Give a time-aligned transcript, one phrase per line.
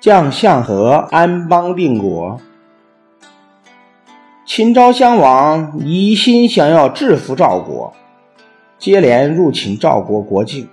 [0.00, 2.40] 将相和，安邦定国。
[4.46, 7.92] 秦昭襄王一心想要制服赵国，
[8.78, 10.68] 接连入侵赵国国境。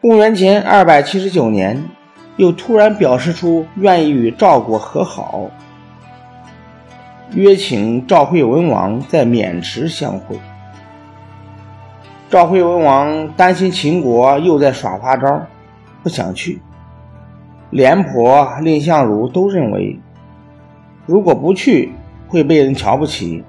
[0.00, 1.84] 公元前二百七十九年，
[2.36, 5.48] 又突然表示出愿意与赵国和好，
[7.32, 10.36] 约请赵惠文王在渑池相会。
[12.28, 15.46] 赵惠文王担心秦国又在耍花招，
[16.02, 16.60] 不想去。
[17.70, 20.00] 廉颇、蔺相如都认为，
[21.04, 21.92] 如果不去
[22.26, 23.44] 会被人瞧不起，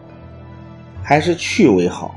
[1.02, 2.14] 还是去为好。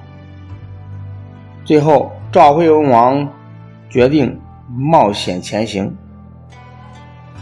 [1.64, 3.28] 最后，赵惠文王
[3.88, 5.96] 决定冒险前行，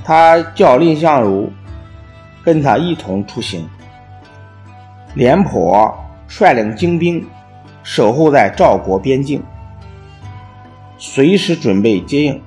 [0.05, 1.51] 他叫蔺相如
[2.45, 3.67] 跟他一同出行。
[5.15, 5.93] 廉颇
[6.29, 7.27] 率领精兵
[7.83, 9.43] 守候在赵国边境，
[10.99, 12.43] 随时准备接应。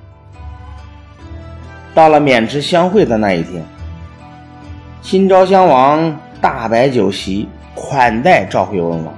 [1.94, 3.64] 到了渑池相会的那一天，
[5.00, 9.14] 新昭襄王大摆酒席款待赵惠文王。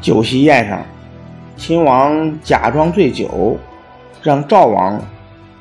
[0.00, 0.82] 酒席宴上，
[1.56, 3.58] 秦王假装醉酒，
[4.22, 5.00] 让赵王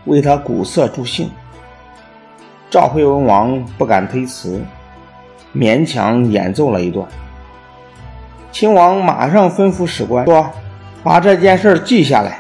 [0.05, 1.30] 为他鼓瑟助兴。
[2.69, 4.61] 赵惠文王不敢推辞，
[5.53, 7.05] 勉强演奏了一段。
[8.53, 10.49] 秦王马上吩咐史官说
[11.03, 12.39] ：“把这件事记下来。”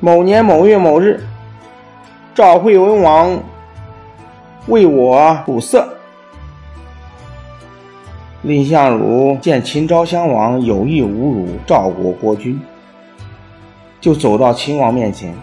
[0.00, 1.20] 某年某月某日，
[2.32, 3.36] 赵惠文王
[4.68, 5.88] 为我鼓瑟。
[8.42, 12.60] 蔺相如见秦昭襄王有意侮辱赵国国君，
[14.00, 15.34] 就走到秦王面前，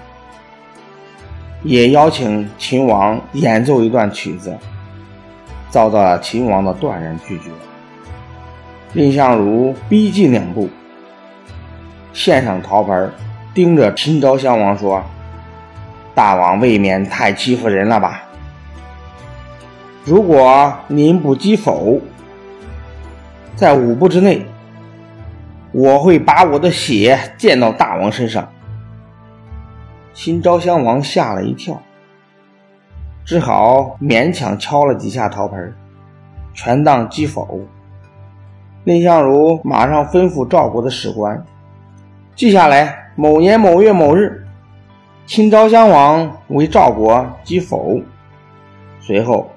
[1.62, 4.58] 也邀请秦王演奏一段曲子，
[5.70, 7.50] 遭到了秦王的断然拒绝。
[8.94, 10.70] 蔺相如逼近两步，
[12.14, 13.12] 献上陶盆。
[13.56, 15.02] 盯着秦昭襄王说
[16.14, 18.24] ：“大王未免太欺负人了吧？
[20.04, 22.02] 如果您不击否，
[23.56, 24.46] 在五步之内，
[25.72, 28.50] 我会把我的血溅到大王身上。”
[30.14, 31.82] 秦昭襄王吓了一跳，
[33.24, 35.74] 只好勉强敲了几下陶盆，
[36.54, 37.62] 权当击否。
[38.84, 41.46] 蔺相如马上吩咐赵国的史官
[42.36, 43.04] 记下来。
[43.18, 44.46] 某年某月某日，
[45.26, 48.02] 秦昭襄王为赵国击否。
[49.00, 49.50] 随后，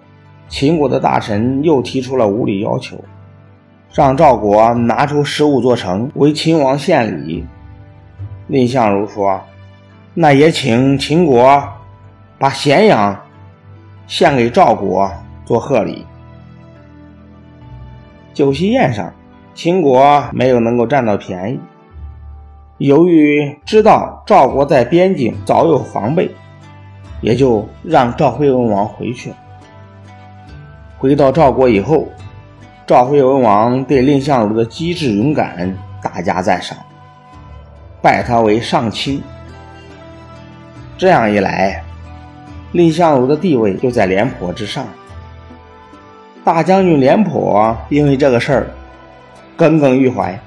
[0.48, 2.96] 秦国的大臣又提出了无理要求，
[3.92, 7.44] 让赵国拿出十五座城为秦王献礼。
[8.46, 9.40] 蔺相如说
[10.14, 11.60] ：“那也请秦国
[12.38, 13.24] 把咸阳
[14.06, 15.10] 献给赵国
[15.44, 16.06] 做贺礼。”
[18.32, 19.12] 酒席宴上，
[19.52, 21.58] 秦国没有能够占到便宜。
[22.78, 26.30] 由于知道赵国在边境早有防备，
[27.20, 29.32] 也就让赵惠文王回去。
[30.96, 32.06] 回到赵国以后，
[32.86, 36.78] 赵惠文王对蔺相如的机智勇敢大加赞赏，
[38.00, 39.20] 拜他为上卿。
[40.96, 41.82] 这样一来，
[42.70, 44.86] 蔺相如的地位就在廉颇之上。
[46.44, 48.66] 大将军廉颇因为这个事儿
[49.56, 50.38] 耿耿于怀。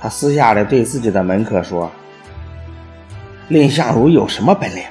[0.00, 1.90] 他私下里对自己的门客说
[3.48, 4.82] ：“蔺相如有什么本领？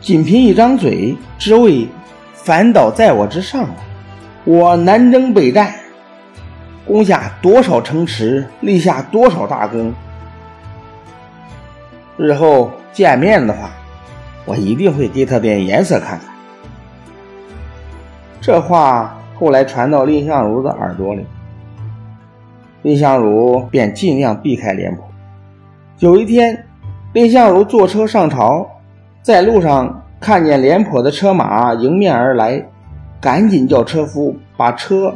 [0.00, 1.88] 仅凭一张嘴，职位
[2.34, 3.74] 反倒在我之上了。
[4.44, 5.74] 我南征北战，
[6.86, 9.92] 攻下多少城池，立下多少大功。
[12.16, 13.70] 日后见面的话，
[14.44, 16.28] 我一定会给他点颜色看看。”
[18.42, 21.24] 这话后来传到蔺相如的耳朵里。
[22.82, 25.04] 蔺相如便尽量避开廉颇。
[25.98, 26.66] 有一天，
[27.12, 28.66] 蔺相如坐车上朝，
[29.22, 32.66] 在路上看见廉颇的车马迎面而来，
[33.20, 35.14] 赶紧叫车夫把车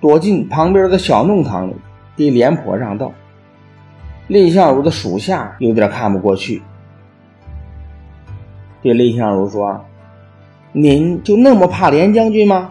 [0.00, 1.74] 躲进旁边的小弄堂里，
[2.16, 3.12] 给廉颇让道。
[4.28, 6.62] 蔺相如的属下有点看不过去，
[8.82, 9.84] 对蔺相如说
[10.70, 12.70] ：“您就那么怕廉将军吗？”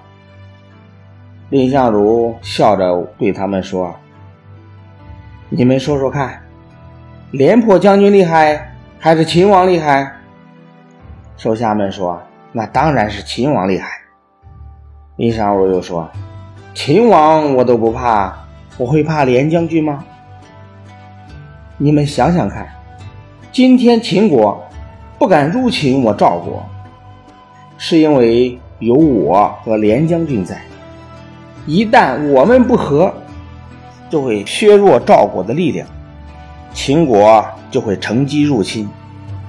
[1.51, 3.94] 蔺相如笑着对他们说。
[5.51, 6.39] 你们说说看，
[7.31, 10.11] 廉颇将军厉害还是秦王厉害？
[11.37, 12.21] 手下们说
[12.53, 13.89] ：“那当然是秦王厉害。”
[15.17, 16.07] 蔺相如又说
[16.75, 18.31] ：“秦王我都不怕，
[18.77, 20.05] 我会怕廉将军吗？”
[21.81, 22.67] 你们想想看，
[23.51, 24.63] 今天秦国
[25.17, 26.63] 不敢入侵我赵国，
[27.79, 30.61] 是因为有我和廉将军在。
[31.65, 33.11] 一旦我们不和，
[34.09, 35.88] 就会削弱赵国的力量，
[36.73, 38.89] 秦国就会乘机入侵，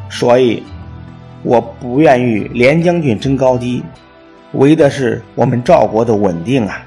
[0.09, 0.63] 所以
[1.43, 3.83] 我不愿与廉将军争高低，
[4.53, 6.85] 为的是我们赵国的稳定啊。”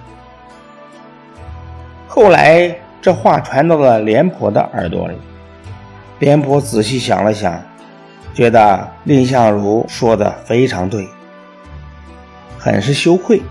[2.08, 5.16] 后来这话传到了廉颇的耳朵里，
[6.20, 7.60] 廉颇仔细想了想，
[8.36, 11.08] 觉得蔺相如说的非常对，
[12.60, 13.42] 很是羞愧，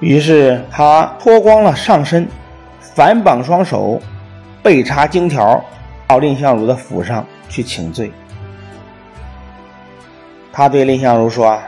[0.00, 2.28] 于是他脱光了上身，
[2.94, 4.00] 反绑双手。
[4.62, 5.62] 背插荆条，
[6.06, 8.10] 到蔺相如的府上去请罪。
[10.50, 11.58] 他对蔺相如说：“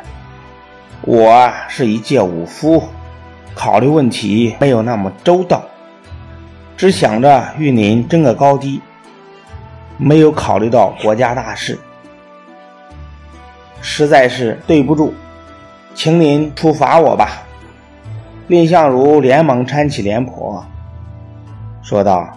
[1.04, 2.82] 我是一介武夫，
[3.54, 5.62] 考虑问题没有那么周到，
[6.74, 8.80] 只想着与您争个高低，
[9.98, 11.78] 没有考虑到国家大事，
[13.82, 15.12] 实在是对不住，
[15.94, 17.42] 请您处罚我吧。”
[18.48, 20.64] 蔺相如连忙搀起廉颇，
[21.86, 22.28] 说道。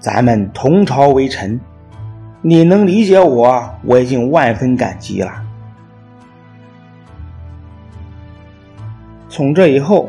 [0.00, 1.60] 咱们同朝为臣，
[2.40, 5.42] 你能理解我，我已经万分感激了。
[9.28, 10.08] 从这以后，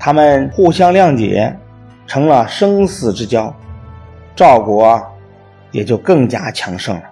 [0.00, 1.56] 他们互相谅解，
[2.08, 3.54] 成了生死之交，
[4.34, 5.00] 赵国
[5.70, 7.04] 也就更加强盛了。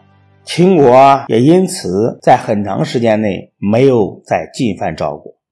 [0.43, 5.40] 秦国也因此在很长时间内没有再进犯赵国。